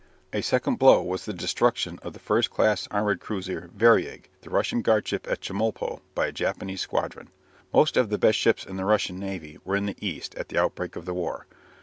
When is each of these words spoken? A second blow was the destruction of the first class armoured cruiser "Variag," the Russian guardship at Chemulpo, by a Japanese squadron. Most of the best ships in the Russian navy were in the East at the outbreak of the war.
A 0.33 0.41
second 0.41 0.79
blow 0.79 1.03
was 1.03 1.25
the 1.25 1.31
destruction 1.31 1.99
of 2.01 2.13
the 2.13 2.17
first 2.19 2.49
class 2.49 2.87
armoured 2.89 3.19
cruiser 3.19 3.69
"Variag," 3.77 4.23
the 4.41 4.49
Russian 4.49 4.81
guardship 4.81 5.27
at 5.29 5.41
Chemulpo, 5.41 6.01
by 6.15 6.25
a 6.25 6.31
Japanese 6.31 6.81
squadron. 6.81 7.29
Most 7.71 7.95
of 7.95 8.09
the 8.09 8.17
best 8.17 8.39
ships 8.39 8.65
in 8.65 8.77
the 8.77 8.85
Russian 8.85 9.19
navy 9.19 9.59
were 9.63 9.75
in 9.75 9.85
the 9.85 9.97
East 10.01 10.33
at 10.33 10.49
the 10.49 10.57
outbreak 10.57 10.95
of 10.95 11.05
the 11.05 11.13
war. 11.13 11.45